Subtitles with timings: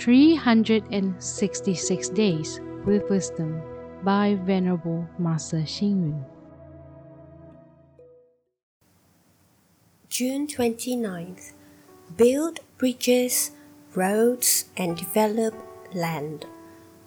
[0.00, 3.60] 366 Days with Wisdom
[4.02, 6.24] by Venerable Master Xing Yun.
[10.08, 11.52] June 29th.
[12.16, 13.50] Build bridges,
[13.94, 15.52] roads, and develop
[15.92, 16.46] land.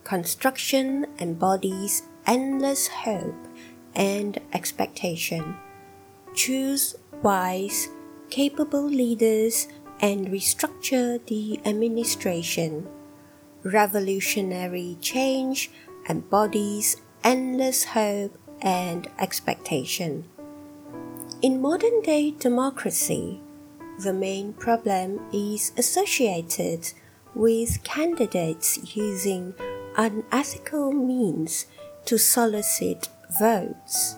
[0.03, 3.47] Construction embodies endless hope
[3.95, 5.55] and expectation.
[6.35, 7.87] Choose wise,
[8.29, 9.67] capable leaders
[9.99, 12.87] and restructure the administration.
[13.63, 15.71] Revolutionary change
[16.09, 20.25] embodies endless hope and expectation.
[21.41, 23.41] In modern day democracy,
[23.99, 26.91] the main problem is associated
[27.35, 29.53] with candidates using
[29.97, 31.65] unethical means
[32.05, 34.15] to solicit votes.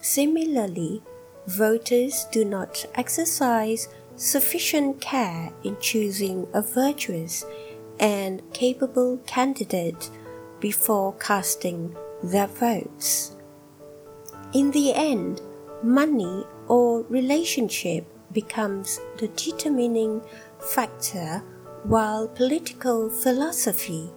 [0.00, 1.02] Similarly,
[1.46, 3.88] voters do not exercise
[4.20, 7.46] sufficient care in choosing a virtuous
[7.98, 10.10] and capable candidate
[10.60, 13.34] before casting their votes.
[14.52, 15.40] In the end,
[15.82, 20.20] money or relationship becomes the determining
[20.58, 21.42] factor
[21.84, 24.10] while political philosophy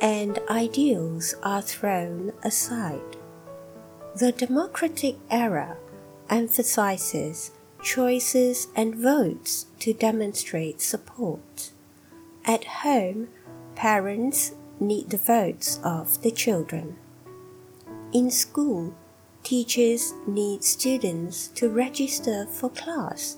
[0.00, 3.16] and ideals are thrown aside.
[4.14, 5.76] The democratic era
[6.30, 7.50] emphasizes
[7.82, 11.70] choices and votes to demonstrate support.
[12.44, 13.28] At home,
[13.74, 16.96] parents need the votes of the children.
[18.12, 18.94] In school,
[19.42, 23.36] teachers need students to register for class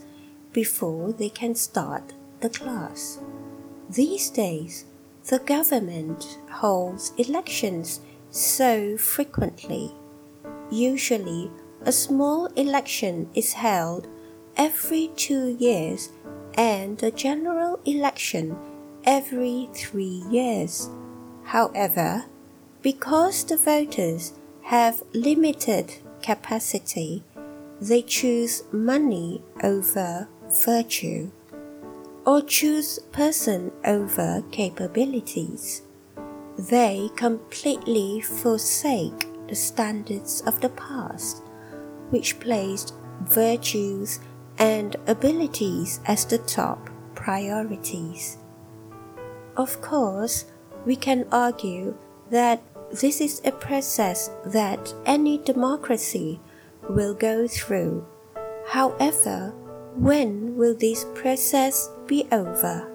[0.52, 3.18] before they can start the class.
[3.88, 4.84] These days,
[5.28, 9.92] the government holds elections so frequently.
[10.70, 11.50] Usually,
[11.82, 14.06] a small election is held
[14.60, 16.10] every two years
[16.52, 18.54] and a general election
[19.04, 20.90] every three years.
[21.44, 22.26] However,
[22.82, 27.24] because the voters have limited capacity,
[27.80, 30.28] they choose money over
[30.62, 31.30] virtue
[32.26, 35.80] or choose person over capabilities.
[36.58, 41.42] They completely forsake the standards of the past,
[42.10, 42.92] which placed
[43.22, 44.20] virtues
[44.60, 48.36] and abilities as the top priorities.
[49.56, 50.44] Of course,
[50.86, 51.96] we can argue
[52.30, 52.62] that
[52.92, 56.40] this is a process that any democracy
[56.88, 58.06] will go through.
[58.68, 59.54] However,
[59.96, 62.86] when will this process be over?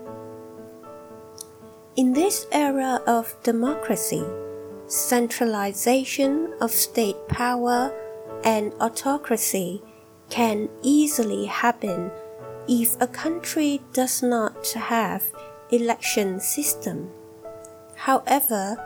[1.96, 4.24] In this era of democracy,
[4.88, 7.94] centralization of state power
[8.44, 9.82] and autocracy
[10.30, 12.12] can easily happen
[12.68, 15.24] if a country does not have
[15.72, 17.10] election system.
[17.96, 18.78] However,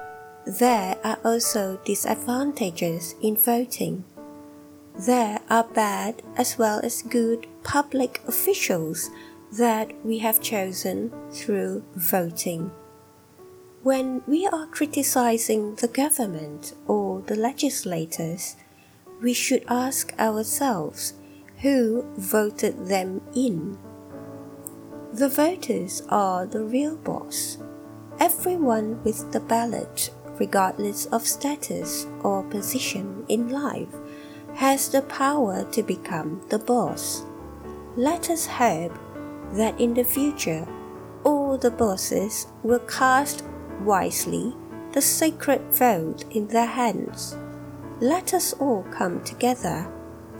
[0.46, 4.04] there are also disadvantages in voting.
[4.98, 9.10] There are bad as well as good public officials
[9.58, 12.72] that we have chosen through voting.
[13.82, 18.56] When we are criticizing the government or the legislators,
[19.22, 21.14] we should ask ourselves
[21.62, 23.78] who voted them in.
[25.14, 27.58] The voters are the real boss.
[28.20, 33.94] Everyone with the ballot, regardless of status or position in life,
[34.56, 37.24] has the power to become the boss.
[37.96, 38.98] Let us hope
[39.54, 40.68] that in the future
[41.24, 43.44] all the bosses will cast
[43.82, 44.56] wisely
[44.94, 47.36] the sacred vote in their hands.
[48.00, 49.92] Let us all come together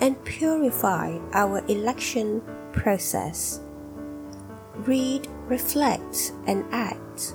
[0.02, 3.60] and purify our election process.
[4.76, 7.34] Read, reflect, and act.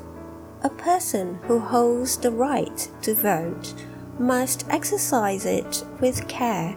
[0.63, 3.75] A person who holds the right to vote
[4.19, 6.77] must exercise it with care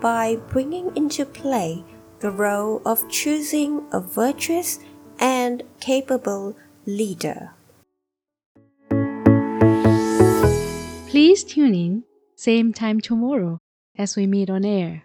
[0.00, 1.82] by bringing into play
[2.20, 4.78] the role of choosing a virtuous
[5.18, 6.56] and capable
[6.86, 7.50] leader.
[11.08, 12.04] Please tune in,
[12.36, 13.58] same time tomorrow
[13.96, 15.04] as we meet on air.